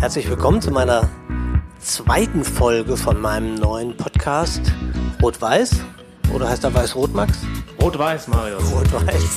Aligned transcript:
Herzlich 0.00 0.30
willkommen 0.30 0.62
zu 0.62 0.70
meiner 0.70 1.08
zweiten 1.80 2.44
Folge 2.44 2.96
von 2.96 3.20
meinem 3.20 3.56
neuen 3.56 3.96
Podcast 3.96 4.60
Rot-Weiß. 5.20 5.70
Oder 6.32 6.48
heißt 6.48 6.62
er 6.62 6.72
Weiß-Rot, 6.72 7.12
Max? 7.14 7.38
Rot-Weiß, 7.82 8.28
Marius. 8.28 8.62
Rot-Weiß. 8.72 9.36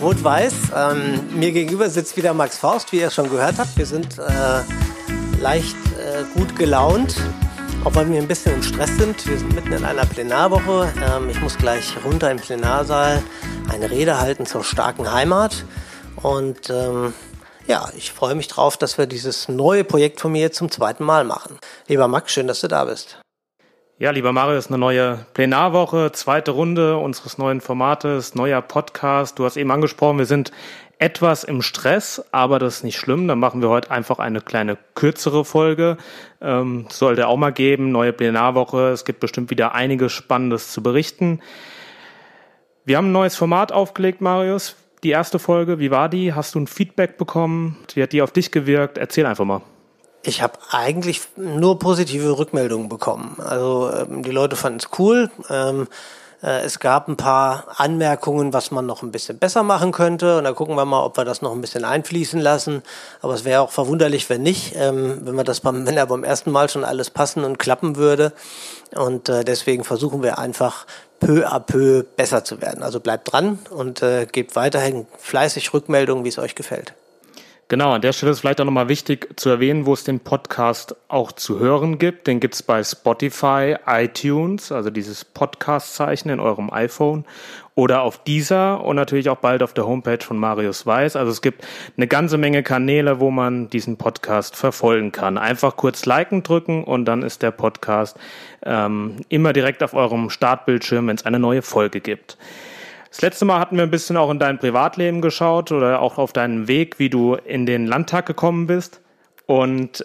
Rot-Weiß. 0.00 0.54
Ähm, 0.74 1.38
mir 1.38 1.52
gegenüber 1.52 1.90
sitzt 1.90 2.16
wieder 2.16 2.32
Max 2.32 2.56
Faust, 2.56 2.92
wie 2.92 3.00
ihr 3.00 3.10
schon 3.10 3.28
gehört 3.28 3.58
habt. 3.58 3.76
Wir 3.76 3.84
sind 3.84 4.18
äh, 4.18 5.42
leicht 5.42 5.76
äh, 5.98 6.24
gut 6.34 6.56
gelaunt, 6.56 7.16
auch 7.84 7.94
weil 7.94 8.10
wir 8.10 8.18
ein 8.18 8.26
bisschen 8.26 8.54
im 8.54 8.62
Stress 8.62 8.96
sind. 8.96 9.28
Wir 9.28 9.36
sind 9.36 9.54
mitten 9.54 9.74
in 9.74 9.84
einer 9.84 10.06
Plenarwoche. 10.06 10.90
Ähm, 11.14 11.28
ich 11.28 11.42
muss 11.42 11.58
gleich 11.58 11.94
runter 12.06 12.30
im 12.30 12.38
Plenarsaal 12.38 13.22
eine 13.70 13.90
Rede 13.90 14.18
halten 14.18 14.46
zur 14.46 14.64
starken 14.64 15.12
Heimat. 15.12 15.66
Und 16.16 16.70
ähm, 16.70 17.12
ja, 17.68 17.90
ich 17.96 18.12
freue 18.12 18.34
mich 18.34 18.48
drauf, 18.48 18.78
dass 18.78 18.96
wir 18.96 19.06
dieses 19.06 19.46
neue 19.46 19.84
Projekt 19.84 20.20
von 20.20 20.32
mir 20.32 20.50
zum 20.50 20.70
zweiten 20.70 21.04
Mal 21.04 21.24
machen. 21.24 21.58
Lieber 21.86 22.08
Max, 22.08 22.32
schön, 22.32 22.46
dass 22.46 22.62
du 22.62 22.68
da 22.68 22.86
bist. 22.86 23.20
Ja, 23.98 24.10
lieber 24.10 24.32
Marius, 24.32 24.68
eine 24.68 24.78
neue 24.78 25.26
Plenarwoche, 25.34 26.10
zweite 26.12 26.52
Runde 26.52 26.96
unseres 26.96 27.36
neuen 27.36 27.60
Formates, 27.60 28.34
neuer 28.34 28.62
Podcast. 28.62 29.38
Du 29.38 29.44
hast 29.44 29.58
eben 29.58 29.70
angesprochen, 29.70 30.16
wir 30.16 30.24
sind 30.24 30.50
etwas 30.98 31.44
im 31.44 31.60
Stress, 31.60 32.24
aber 32.32 32.58
das 32.58 32.76
ist 32.76 32.84
nicht 32.84 32.96
schlimm. 32.96 33.28
Dann 33.28 33.38
machen 33.38 33.60
wir 33.60 33.68
heute 33.68 33.90
einfach 33.90 34.18
eine 34.18 34.40
kleine 34.40 34.78
kürzere 34.94 35.44
Folge. 35.44 35.98
Ähm, 36.40 36.86
sollte 36.88 37.28
auch 37.28 37.36
mal 37.36 37.52
geben, 37.52 37.92
neue 37.92 38.14
Plenarwoche. 38.14 38.88
Es 38.88 39.04
gibt 39.04 39.20
bestimmt 39.20 39.50
wieder 39.50 39.74
einiges 39.74 40.12
Spannendes 40.12 40.72
zu 40.72 40.82
berichten. 40.82 41.42
Wir 42.86 42.96
haben 42.96 43.08
ein 43.08 43.12
neues 43.12 43.36
Format 43.36 43.72
aufgelegt, 43.72 44.22
Marius 44.22 44.74
die 45.02 45.10
erste 45.10 45.38
Folge, 45.38 45.78
wie 45.78 45.90
war 45.90 46.08
die? 46.08 46.34
Hast 46.34 46.54
du 46.54 46.60
ein 46.60 46.66
Feedback 46.66 47.18
bekommen? 47.18 47.76
Wie 47.94 48.02
hat 48.02 48.12
die 48.12 48.22
auf 48.22 48.32
dich 48.32 48.50
gewirkt? 48.50 48.98
Erzähl 48.98 49.26
einfach 49.26 49.44
mal. 49.44 49.62
Ich 50.22 50.42
habe 50.42 50.58
eigentlich 50.70 51.22
nur 51.36 51.78
positive 51.78 52.38
Rückmeldungen 52.38 52.88
bekommen. 52.88 53.36
Also 53.38 53.90
ähm, 53.92 54.22
die 54.22 54.30
Leute 54.30 54.56
fanden 54.56 54.80
es 54.80 54.88
cool. 54.98 55.30
Ähm, 55.48 55.86
äh, 56.42 56.60
es 56.60 56.78
gab 56.80 57.08
ein 57.08 57.16
paar 57.16 57.64
Anmerkungen, 57.76 58.52
was 58.52 58.70
man 58.70 58.86
noch 58.86 59.02
ein 59.02 59.12
bisschen 59.12 59.38
besser 59.38 59.62
machen 59.62 59.92
könnte. 59.92 60.38
Und 60.38 60.44
da 60.44 60.52
gucken 60.52 60.76
wir 60.76 60.84
mal, 60.84 61.02
ob 61.02 61.16
wir 61.16 61.24
das 61.24 61.42
noch 61.42 61.52
ein 61.52 61.60
bisschen 61.60 61.84
einfließen 61.84 62.40
lassen. 62.40 62.82
Aber 63.22 63.34
es 63.34 63.44
wäre 63.44 63.62
auch 63.62 63.70
verwunderlich, 63.70 64.28
wenn 64.28 64.42
nicht, 64.42 64.74
ähm, 64.76 65.20
wenn 65.22 65.36
wir 65.36 65.44
das 65.44 65.60
beim, 65.60 65.86
wenn 65.86 65.96
ja 65.96 66.04
beim 66.04 66.24
ersten 66.24 66.50
Mal 66.50 66.68
schon 66.68 66.84
alles 66.84 67.10
passen 67.10 67.44
und 67.44 67.58
klappen 67.58 67.96
würde. 67.96 68.32
Und 68.94 69.28
äh, 69.28 69.44
deswegen 69.44 69.84
versuchen 69.84 70.22
wir 70.22 70.38
einfach 70.38 70.86
peu 71.20 71.44
à 71.46 71.60
peu 71.60 72.04
besser 72.16 72.44
zu 72.44 72.60
werden. 72.60 72.82
Also 72.82 73.00
bleibt 73.00 73.32
dran 73.32 73.58
und 73.70 74.02
äh, 74.02 74.26
gebt 74.30 74.56
weiterhin 74.56 75.06
fleißig 75.18 75.72
Rückmeldungen, 75.74 76.24
wie 76.24 76.28
es 76.28 76.38
euch 76.38 76.54
gefällt. 76.54 76.94
Genau, 77.70 77.92
an 77.92 78.00
der 78.00 78.14
Stelle 78.14 78.32
ist 78.32 78.40
vielleicht 78.40 78.62
auch 78.62 78.64
nochmal 78.64 78.88
wichtig 78.88 79.28
zu 79.38 79.50
erwähnen, 79.50 79.84
wo 79.84 79.92
es 79.92 80.02
den 80.02 80.20
Podcast 80.20 80.96
auch 81.08 81.32
zu 81.32 81.58
hören 81.58 81.98
gibt. 81.98 82.26
Den 82.26 82.40
gibt's 82.40 82.62
bei 82.62 82.82
Spotify, 82.82 83.76
iTunes, 83.86 84.72
also 84.72 84.88
dieses 84.88 85.26
Podcast-Zeichen 85.26 86.30
in 86.30 86.40
eurem 86.40 86.72
iPhone 86.72 87.26
oder 87.74 88.00
auf 88.00 88.24
dieser 88.24 88.82
und 88.82 88.96
natürlich 88.96 89.28
auch 89.28 89.36
bald 89.36 89.62
auf 89.62 89.74
der 89.74 89.86
Homepage 89.86 90.24
von 90.24 90.38
Marius 90.38 90.86
Weiß. 90.86 91.14
Also 91.14 91.30
es 91.30 91.42
gibt 91.42 91.62
eine 91.98 92.06
ganze 92.06 92.38
Menge 92.38 92.62
Kanäle, 92.62 93.20
wo 93.20 93.30
man 93.30 93.68
diesen 93.68 93.98
Podcast 93.98 94.56
verfolgen 94.56 95.12
kann. 95.12 95.36
Einfach 95.36 95.76
kurz 95.76 96.06
liken 96.06 96.42
drücken 96.42 96.84
und 96.84 97.04
dann 97.04 97.22
ist 97.22 97.42
der 97.42 97.50
Podcast 97.50 98.18
ähm, 98.64 99.16
immer 99.28 99.52
direkt 99.52 99.82
auf 99.82 99.92
eurem 99.92 100.30
Startbildschirm, 100.30 101.06
wenn 101.08 101.16
es 101.16 101.26
eine 101.26 101.38
neue 101.38 101.60
Folge 101.60 102.00
gibt. 102.00 102.38
Das 103.10 103.22
letzte 103.22 103.44
Mal 103.44 103.58
hatten 103.58 103.76
wir 103.76 103.82
ein 103.82 103.90
bisschen 103.90 104.16
auch 104.16 104.30
in 104.30 104.38
dein 104.38 104.58
Privatleben 104.58 105.20
geschaut 105.20 105.72
oder 105.72 106.00
auch 106.00 106.18
auf 106.18 106.32
deinen 106.32 106.68
Weg, 106.68 106.98
wie 106.98 107.10
du 107.10 107.34
in 107.34 107.66
den 107.66 107.86
Landtag 107.86 108.26
gekommen 108.26 108.66
bist. 108.66 109.00
Und 109.46 110.04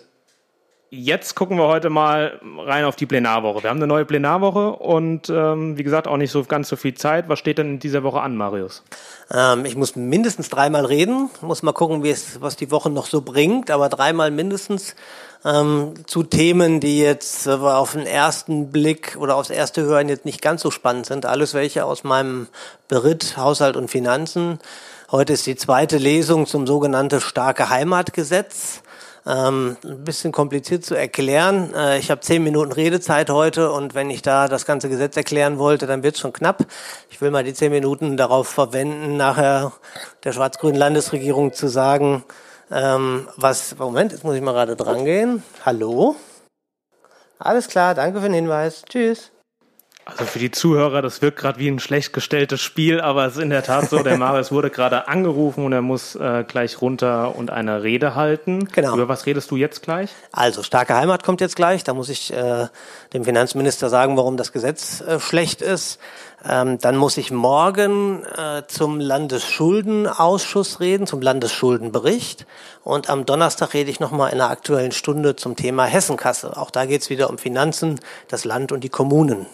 jetzt 0.95 1.33
gucken 1.35 1.57
wir 1.57 1.67
heute 1.67 1.89
mal 1.89 2.39
rein 2.59 2.85
auf 2.85 2.95
die 2.95 3.07
Plenarwoche. 3.07 3.63
Wir 3.63 3.71
haben 3.71 3.77
eine 3.77 3.87
neue 3.87 4.05
Plenarwoche 4.05 4.73
und 4.73 5.27
ähm, 5.27 5.75
wie 5.75 5.83
gesagt 5.83 6.07
auch 6.07 6.17
nicht 6.17 6.29
so 6.29 6.43
ganz 6.43 6.69
so 6.69 6.75
viel 6.75 6.93
Zeit. 6.93 7.29
Was 7.29 7.39
steht 7.39 7.57
denn 7.57 7.71
in 7.71 7.79
dieser 7.79 8.03
Woche 8.03 8.21
an, 8.21 8.37
Marius? 8.37 8.83
Ähm, 9.33 9.65
ich 9.65 9.75
muss 9.75 9.95
mindestens 9.95 10.49
dreimal 10.49 10.85
reden, 10.85 11.31
muss 11.41 11.63
mal 11.63 11.73
gucken, 11.73 12.03
was 12.03 12.55
die 12.57 12.69
Woche 12.69 12.91
noch 12.91 13.07
so 13.07 13.21
bringt, 13.21 13.71
aber 13.71 13.89
dreimal 13.89 14.29
mindestens 14.29 14.95
ähm, 15.43 15.95
zu 16.05 16.21
Themen, 16.21 16.79
die 16.79 16.99
jetzt 16.99 17.47
äh, 17.47 17.51
auf 17.51 17.93
den 17.93 18.05
ersten 18.05 18.71
Blick 18.71 19.17
oder 19.19 19.35
aufs 19.35 19.49
erste 19.49 19.81
Hören 19.81 20.09
jetzt 20.09 20.25
nicht 20.25 20.43
ganz 20.43 20.61
so 20.61 20.69
spannend 20.69 21.07
sind. 21.07 21.25
Alles 21.25 21.55
welche 21.55 21.85
aus 21.85 22.03
meinem 22.03 22.47
Beritt 22.87 23.35
Haushalt 23.35 23.77
und 23.77 23.89
Finanzen. 23.89 24.59
Heute 25.11 25.33
ist 25.33 25.47
die 25.47 25.55
zweite 25.55 25.97
Lesung 25.97 26.45
zum 26.45 26.67
sogenannten 26.67 27.19
Starke 27.19 27.69
Heimatgesetz. 27.69 28.83
Ähm, 29.25 29.77
ein 29.85 30.03
bisschen 30.03 30.33
kompliziert 30.33 30.83
zu 30.83 30.95
erklären. 30.95 31.73
Äh, 31.73 31.99
ich 31.99 32.11
habe 32.11 32.19
zehn 32.21 32.43
Minuten 32.43 32.73
Redezeit 32.73 33.29
heute 33.29 33.71
und 33.71 33.95
wenn 33.95 34.09
ich 34.09 34.21
da 34.21 34.49
das 34.49 34.65
ganze 34.65 34.89
Gesetz 34.89 35.15
erklären 35.15 35.59
wollte, 35.59 35.87
dann 35.87 36.03
wird 36.03 36.15
es 36.15 36.21
schon 36.21 36.33
knapp. 36.33 36.65
Ich 37.09 37.21
will 37.21 37.31
mal 37.31 37.43
die 37.43 37.53
zehn 37.53 37.71
Minuten 37.71 38.17
darauf 38.17 38.49
verwenden, 38.49 39.15
nachher 39.15 39.71
der 40.25 40.33
schwarz-grünen 40.33 40.77
Landesregierung 40.77 41.53
zu 41.53 41.67
sagen, 41.67 42.25
ähm, 42.69 43.29
was, 43.37 43.77
Moment, 43.77 44.11
jetzt 44.11 44.23
muss 44.23 44.35
ich 44.35 44.41
mal 44.41 44.51
gerade 44.51 44.75
dran 44.75 45.05
gehen. 45.05 45.43
Hallo? 45.65 46.15
Alles 47.39 47.67
klar, 47.67 47.95
danke 47.95 48.19
für 48.19 48.27
den 48.27 48.33
Hinweis. 48.33 48.83
Tschüss. 48.89 49.32
Also 50.05 50.25
für 50.25 50.39
die 50.39 50.51
Zuhörer, 50.51 51.01
das 51.01 51.21
wirkt 51.21 51.39
gerade 51.39 51.59
wie 51.59 51.69
ein 51.69 51.79
schlecht 51.79 52.11
gestelltes 52.11 52.59
Spiel, 52.59 52.99
aber 52.99 53.25
es 53.25 53.37
ist 53.37 53.41
in 53.41 53.49
der 53.49 53.63
Tat 53.63 53.89
so, 53.89 54.03
der 54.03 54.17
Marius 54.17 54.51
wurde 54.51 54.69
gerade 54.69 55.07
angerufen 55.07 55.63
und 55.63 55.71
er 55.71 55.81
muss 55.81 56.15
äh, 56.15 56.43
gleich 56.45 56.81
runter 56.81 57.35
und 57.37 57.51
eine 57.51 57.83
Rede 57.83 58.13
halten. 58.13 58.67
Genau. 58.73 58.95
Über 58.95 59.07
was 59.07 59.25
redest 59.25 59.49
du 59.49 59.55
jetzt 59.55 59.81
gleich? 59.81 60.09
Also 60.33 60.61
starke 60.61 60.93
Heimat 60.95 61.23
kommt 61.23 61.39
jetzt 61.39 61.55
gleich. 61.55 61.85
Da 61.85 61.93
muss 61.93 62.09
ich 62.09 62.33
äh, 62.33 62.67
dem 63.13 63.23
Finanzminister 63.23 63.87
sagen, 63.89 64.17
warum 64.17 64.35
das 64.35 64.51
Gesetz 64.51 64.99
äh, 64.99 65.21
schlecht 65.21 65.61
ist. 65.61 65.99
Ähm, 66.45 66.79
dann 66.79 66.97
muss 66.97 67.15
ich 67.15 67.31
morgen 67.31 68.25
äh, 68.25 68.63
zum 68.67 68.99
Landesschuldenausschuss 68.99 70.81
reden, 70.81 71.07
zum 71.07 71.21
Landesschuldenbericht. 71.21 72.45
Und 72.83 73.09
am 73.09 73.25
Donnerstag 73.25 73.73
rede 73.73 73.89
ich 73.89 74.01
nochmal 74.01 74.33
in 74.33 74.41
einer 74.41 74.49
aktuellen 74.49 74.91
Stunde 74.91 75.37
zum 75.37 75.55
Thema 75.55 75.85
Hessenkasse. 75.85 76.57
Auch 76.57 76.71
da 76.71 76.85
geht 76.85 77.03
es 77.03 77.09
wieder 77.09 77.29
um 77.29 77.37
Finanzen, 77.37 78.01
das 78.27 78.43
Land 78.43 78.73
und 78.73 78.83
die 78.83 78.89
Kommunen. 78.89 79.45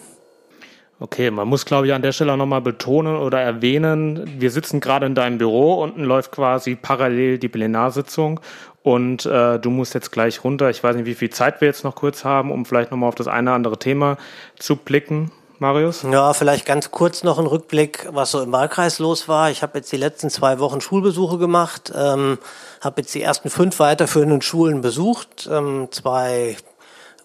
Okay, 1.02 1.32
man 1.32 1.48
muss, 1.48 1.66
glaube 1.66 1.88
ich, 1.88 1.94
an 1.94 2.02
der 2.02 2.12
Stelle 2.12 2.34
auch 2.34 2.38
nochmal 2.38 2.62
betonen 2.62 3.16
oder 3.16 3.40
erwähnen, 3.40 4.30
wir 4.38 4.52
sitzen 4.52 4.82
gerade 4.82 5.06
in 5.06 5.16
deinem 5.16 5.38
Büro, 5.38 5.82
unten 5.82 6.04
läuft 6.04 6.34
quasi 6.34 6.76
parallel 6.76 7.38
die 7.38 7.48
Plenarsitzung 7.48 8.42
und 8.84 9.26
äh, 9.26 9.60
du 9.60 9.70
musst 9.70 9.94
jetzt 9.94 10.12
gleich 10.12 10.44
runter. 10.44 10.70
Ich 10.70 10.84
weiß 10.84 10.98
nicht, 10.98 11.06
wie 11.06 11.16
viel 11.16 11.30
Zeit 11.30 11.62
wir 11.62 11.70
jetzt 11.70 11.86
noch 11.86 11.96
kurz 11.96 12.26
haben, 12.26 12.52
um 12.52 12.66
vielleicht 12.66 12.92
nochmal 12.92 13.08
auf 13.08 13.16
das 13.16 13.30
eine 13.30 13.50
oder 13.50 13.56
andere 13.56 13.80
Thema 13.80 14.18
zu 14.58 14.76
blicken. 14.76 15.32
Marius? 15.60 16.04
Ja, 16.10 16.34
vielleicht 16.34 16.66
ganz 16.66 16.90
kurz 16.92 17.24
noch 17.24 17.38
ein 17.38 17.46
Rückblick, 17.46 18.08
was 18.12 18.32
so 18.32 18.42
im 18.42 18.52
Wahlkreis 18.52 19.00
los 19.00 19.28
war. 19.28 19.52
Ich 19.52 19.62
habe 19.62 19.78
jetzt 19.78 19.92
die 19.92 19.98
letzten 19.98 20.30
zwei 20.30 20.60
Wochen 20.60 20.80
Schulbesuche 20.80 21.38
gemacht, 21.38 21.92
ähm, 21.96 22.38
habe 22.82 23.02
jetzt 23.02 23.14
die 23.14 23.22
ersten 23.22 23.50
fünf 23.50 23.80
weiterführenden 23.80 24.42
Schulen 24.42 24.82
besucht, 24.82 25.50
ähm, 25.52 25.90
zwei 25.92 26.56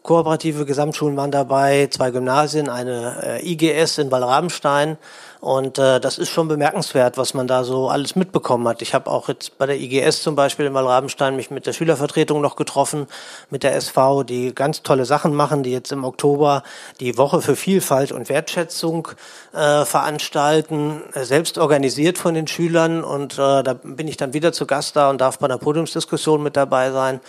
kooperative 0.05 0.67
Gesamtschulen 0.67 1.17
waren 1.17 1.31
dabei, 1.31 1.89
zwei 1.91 2.11
Gymnasien, 2.11 2.69
eine 2.69 3.41
äh, 3.41 3.53
IGS 3.53 3.97
in 3.97 4.11
Wallrabenstein 4.11 4.99
und 5.45 5.79
äh, 5.79 6.01
das 6.01 6.17
ist 6.17 6.31
schon 6.31 6.49
bemerkenswert, 6.49 7.19
was 7.19 7.35
man 7.35 7.47
da 7.47 7.65
so 7.65 7.91
alles 7.91 8.17
mitbekommen 8.17 8.67
hat. 8.67 8.81
Ich 8.81 8.95
habe 8.95 9.11
auch 9.11 9.29
jetzt 9.29 9.59
bei 9.59 9.67
der 9.67 9.79
IGS 9.79 10.23
zum 10.23 10.37
Beispiel 10.37 10.65
in 10.65 10.73
Wallrabenstein 10.73 11.37
mich 11.37 11.51
mit 11.51 11.67
der 11.67 11.75
Schülervertretung 11.75 12.41
noch 12.41 12.57
getroffen, 12.57 13.09
mit 13.51 13.63
der 13.63 13.75
SV, 13.77 14.23
die 14.23 14.55
ganz 14.55 14.83
tolle 14.83 15.05
Sachen 15.05 15.35
machen, 15.35 15.63
die 15.63 15.71
jetzt 15.71 15.93
im 15.93 16.03
Oktober 16.03 16.63
die 16.99 17.19
Woche 17.19 17.43
für 17.43 17.57
Vielfalt 17.57 18.11
und 18.11 18.31
Wertschätzung 18.31 19.09
äh, 19.53 19.85
veranstalten, 19.85 21.03
äh, 21.13 21.25
selbst 21.25 21.59
organisiert 21.59 22.17
von 22.17 22.33
den 22.33 22.47
Schülern. 22.47 23.05
Und 23.05 23.35
äh, 23.35 23.63
da 23.63 23.75
bin 23.83 24.09
ich 24.09 24.17
dann 24.17 24.33
wieder 24.33 24.55
zu 24.55 24.65
Gast 24.65 24.97
da 24.97 25.11
und 25.11 25.21
darf 25.21 25.39
bei 25.41 25.45
einer 25.45 25.59
Podiumsdiskussion 25.59 26.43
mit 26.43 26.57
dabei 26.57 26.91
sein. 26.91 27.21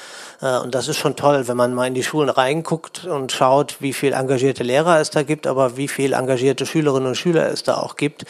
Äh, 0.41 0.59
und 0.59 0.73
das 0.73 0.87
ist 0.87 0.95
schon 0.95 1.17
toll, 1.17 1.49
wenn 1.49 1.57
man 1.57 1.73
mal 1.73 1.87
in 1.87 1.93
die 1.93 2.03
Schulen 2.03 2.29
reinguckt 2.65 3.05
und 3.05 3.31
schaut, 3.31 3.77
wie 3.79 3.93
viel 3.93 4.13
engagierte 4.13 4.63
Lehrer 4.63 4.99
es 4.99 5.09
da 5.09 5.23
gibt, 5.23 5.47
aber 5.47 5.77
wie 5.77 5.87
viel 5.87 6.13
engagierte 6.13 6.65
Schülerinnen 6.65 7.09
und 7.09 7.15
Schüler 7.15 7.51
es 7.51 7.63
da 7.63 7.77
auch 7.77 7.95
gibt 7.95 8.25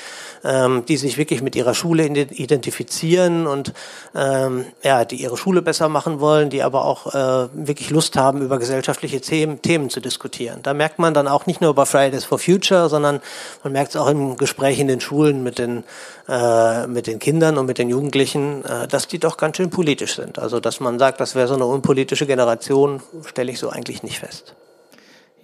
ähm, 0.45 0.85
die 0.85 0.97
sich 0.97 1.17
wirklich 1.17 1.41
mit 1.41 1.55
ihrer 1.55 1.73
Schule 1.73 2.05
identifizieren 2.05 3.47
und 3.47 3.73
ähm, 4.13 4.65
ja, 4.83 5.03
die 5.03 5.15
ihre 5.15 5.37
Schule 5.37 5.61
besser 5.61 5.89
machen 5.89 6.19
wollen, 6.19 6.49
die 6.49 6.61
aber 6.61 6.85
auch 6.85 7.13
äh, 7.13 7.49
wirklich 7.53 7.89
Lust 7.89 8.15
haben, 8.15 8.41
über 8.41 8.59
gesellschaftliche 8.59 9.19
Themen, 9.19 9.61
Themen 9.61 9.89
zu 9.89 9.99
diskutieren. 9.99 10.59
Da 10.61 10.73
merkt 10.73 10.99
man 10.99 11.13
dann 11.13 11.27
auch 11.27 11.47
nicht 11.47 11.61
nur 11.61 11.73
bei 11.73 11.85
Fridays 11.85 12.25
for 12.25 12.37
Future, 12.37 12.89
sondern 12.89 13.21
man 13.63 13.73
merkt 13.73 13.89
es 13.89 13.95
auch 13.95 14.07
im 14.07 14.37
Gespräch 14.37 14.79
in 14.79 14.87
den 14.87 15.01
Schulen 15.01 15.43
mit 15.43 15.57
den, 15.57 15.83
äh, 16.29 16.85
mit 16.87 17.07
den 17.07 17.19
Kindern 17.19 17.57
und 17.57 17.65
mit 17.65 17.79
den 17.79 17.89
Jugendlichen, 17.89 18.63
äh, 18.65 18.87
dass 18.87 19.07
die 19.07 19.19
doch 19.19 19.37
ganz 19.37 19.57
schön 19.57 19.71
politisch 19.71 20.15
sind. 20.15 20.37
Also 20.37 20.59
dass 20.59 20.79
man 20.79 20.99
sagt, 20.99 21.19
das 21.19 21.33
wäre 21.33 21.47
so 21.47 21.55
eine 21.55 21.65
unpolitische 21.65 22.27
Generation, 22.27 23.01
stelle 23.25 23.51
ich 23.51 23.57
so 23.57 23.69
eigentlich 23.69 24.03
nicht 24.03 24.19
fest. 24.19 24.24
Fest. 24.25 24.64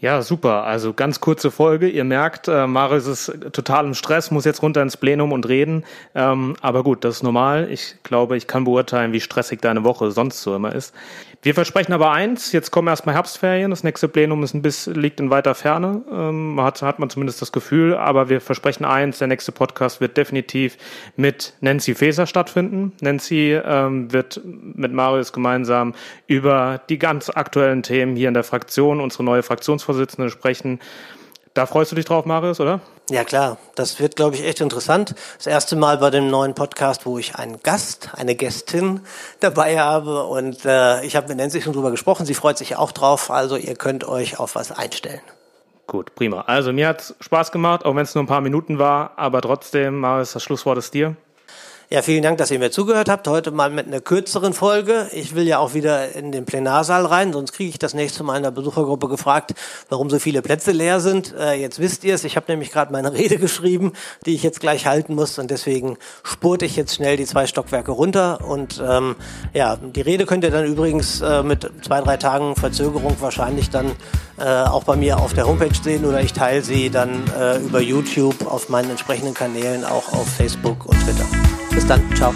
Ja, 0.02 0.24
super. 0.24 0.64
Also 0.64 0.94
ganz 0.94 1.20
kurze 1.20 1.52
Folge. 1.52 1.88
Ihr 1.88 2.04
merkt, 2.04 2.48
äh, 2.48 2.66
Marius 2.66 3.06
ist 3.06 3.38
total 3.54 3.86
im 3.86 3.94
Stress, 3.94 4.32
muss 4.32 4.46
jetzt 4.46 4.64
runter 4.64 4.82
ins 4.82 4.98
Plenum 4.98 5.32
und 5.32 5.48
reden. 5.48 5.84
Ähm, 6.16 6.56
aber 6.60 6.82
gut, 6.84 7.04
das 7.04 7.18
ist 7.18 7.24
normal. 7.24 7.70
Ich 7.70 7.98
glaube, 8.02 8.36
ich 8.36 8.48
kann 8.48 8.64
beurteilen, 8.64 9.14
wie 9.14 9.22
stressig 9.22 9.62
deine 9.62 9.84
Woche 9.84 10.10
sonst 10.10 10.42
so 10.42 10.56
immer 10.56 10.74
ist. 10.74 10.96
Wir 11.44 11.56
versprechen 11.56 11.92
aber 11.92 12.12
eins, 12.12 12.52
jetzt 12.52 12.70
kommen 12.70 12.88
erstmal 12.88 13.16
Herbstferien, 13.16 13.72
das 13.72 13.84
nächste 13.84 14.08
Plenum 14.08 14.44
ist 14.44 14.54
ein 14.54 14.62
bisschen, 14.62 14.94
liegt 14.94 15.20
in 15.20 15.32
weiter 15.32 15.56
Ferne, 15.56 16.04
ähm, 16.12 16.62
hat, 16.62 16.84
hat 16.84 17.00
man 17.00 17.10
zumindest 17.10 17.42
das 17.42 17.52
Gefühl, 17.52 17.96
aber 17.96 18.30
wir 18.30 18.42
versprechen 18.42 18.86
eins, 18.86 19.18
der 19.18 19.28
nächste 19.28 19.52
Podcast 19.52 20.02
wird 20.02 20.18
definitiv 20.18 20.78
mit 21.16 21.56
Nancy 21.60 21.96
Faeser 21.96 22.28
stattfinden. 22.28 22.94
Nancy 23.02 23.54
ähm, 23.54 24.14
wird 24.14 24.40
mit 24.44 24.94
Marius 24.94 25.34
gemeinsam 25.34 25.96
über 26.28 26.80
die 26.90 27.00
ganz 27.00 27.32
aktuellen 27.32 27.82
Themen 27.82 28.16
hier 28.16 28.28
in 28.28 28.36
der 28.36 28.44
Fraktion, 28.44 29.00
unsere 29.00 29.24
neue 29.24 29.42
Fraktionsvorsitzende 29.42 29.91
sprechen. 30.30 30.80
Da 31.54 31.66
freust 31.66 31.92
du 31.92 31.96
dich 31.98 32.06
drauf, 32.06 32.26
Marius, 32.26 32.62
oder? 32.62 32.80
Ja 33.10 33.26
klar, 33.26 33.58
das 33.76 34.00
wird, 34.00 34.16
glaube 34.16 34.36
ich, 34.36 34.46
echt 34.46 34.62
interessant. 34.62 35.16
Das 35.38 35.48
erste 35.48 35.76
Mal 35.76 35.98
bei 35.98 36.10
dem 36.10 36.30
neuen 36.30 36.56
Podcast, 36.56 37.06
wo 37.06 37.18
ich 37.18 37.36
einen 37.36 37.62
Gast, 37.62 38.12
eine 38.16 38.36
Gästin 38.36 39.02
dabei 39.42 39.78
habe. 39.78 40.24
Und 40.24 40.64
äh, 40.64 41.04
ich 41.04 41.18
habe 41.18 41.28
mit 41.28 41.38
Nancy 41.38 41.62
schon 41.62 41.74
drüber 41.74 41.92
gesprochen. 41.92 42.26
Sie 42.26 42.36
freut 42.36 42.58
sich 42.58 42.78
auch 42.78 42.94
drauf. 42.94 43.30
Also 43.30 43.58
ihr 43.58 43.76
könnt 43.76 44.08
euch 44.08 44.40
auf 44.40 44.56
was 44.56 44.72
einstellen. 44.72 45.20
Gut, 45.88 46.16
prima. 46.16 46.42
Also 46.48 46.72
mir 46.72 46.88
hat's 46.88 47.14
Spaß 47.20 47.52
gemacht, 47.52 47.84
auch 47.84 47.98
wenn 47.98 48.04
es 48.04 48.16
nur 48.16 48.24
ein 48.24 48.28
paar 48.28 48.40
Minuten 48.40 48.80
war. 48.80 49.12
Aber 49.18 49.42
trotzdem, 49.42 50.00
Marius, 50.00 50.32
das 50.32 50.44
Schlusswort 50.44 50.78
ist 50.78 50.94
dir. 50.94 51.18
Ja, 51.94 52.02
vielen 52.02 52.24
Dank, 52.24 52.38
dass 52.38 52.50
ihr 52.52 52.60
mir 52.60 52.72
zugehört 52.72 53.10
habt. 53.10 53.28
Heute 53.28 53.52
mal 53.52 53.70
mit 53.70 53.86
einer 53.86 54.00
kürzeren 54.00 54.54
Folge. 54.54 55.10
Ich 55.12 55.36
will 55.36 55.46
ja 55.46 55.60
auch 55.60 55.74
wieder 55.74 56.16
in 56.16 56.32
den 56.32 56.46
Plenarsaal 56.46 57.06
rein, 57.06 57.34
sonst 57.34 57.52
kriege 57.52 57.70
ich 57.70 57.80
das 57.80 57.94
nächste 57.94 58.24
Mal 58.24 58.38
in 58.38 58.44
der 58.44 58.52
Besuchergruppe 58.52 59.10
gefragt, 59.10 59.56
warum 59.90 60.10
so 60.10 60.18
viele 60.18 60.42
Plätze 60.42 60.72
leer 60.72 61.02
sind. 61.02 61.36
Äh, 61.38 61.56
jetzt 61.56 61.80
wisst 61.80 62.06
ihr 62.06 62.16
es. 62.16 62.24
Ich 62.24 62.38
habe 62.38 62.46
nämlich 62.50 62.72
gerade 62.72 62.94
meine 62.94 63.12
Rede 63.14 63.36
geschrieben, 63.36 63.92
die 64.26 64.36
ich 64.36 64.42
jetzt 64.42 64.62
gleich 64.62 64.86
halten 64.86 65.16
muss 65.16 65.38
und 65.38 65.52
deswegen 65.52 65.98
spurte 66.24 66.64
ich 66.64 66.78
jetzt 66.78 66.96
schnell 66.96 67.18
die 67.18 67.26
zwei 67.26 67.46
Stockwerke 67.46 67.92
runter. 67.92 68.40
Und 68.48 68.82
ähm, 68.82 69.18
ja, 69.54 69.76
die 69.76 70.00
Rede 70.00 70.26
könnt 70.26 70.46
ihr 70.46 70.52
dann 70.52 70.68
übrigens 70.68 71.20
äh, 71.20 71.44
mit 71.44 71.70
zwei, 71.84 72.00
drei 72.00 72.16
Tagen 72.16 72.56
Verzögerung 72.56 73.18
wahrscheinlich 73.20 73.70
dann 73.70 73.92
äh, 74.40 74.46
auch 74.46 74.86
bei 74.86 74.96
mir 74.96 75.18
auf 75.18 75.34
der 75.34 75.46
Homepage 75.46 75.76
sehen 75.84 76.06
oder 76.06 76.22
ich 76.22 76.32
teile 76.32 76.62
sie 76.62 76.90
dann 76.90 77.30
äh, 77.38 77.58
über 77.58 77.82
YouTube 77.82 78.50
auf 78.50 78.70
meinen 78.70 78.92
entsprechenden 78.92 79.34
Kanälen, 79.34 79.84
auch 79.84 80.14
auf 80.14 80.30
Facebook 80.30 80.86
und 80.86 80.98
Twitter. 81.04 81.26
Bis 81.74 81.88
dann. 81.88 82.02
Ciao. 82.16 82.34